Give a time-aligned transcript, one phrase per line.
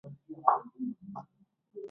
[0.03, 0.13] 我超，
[0.75, 0.95] 京爷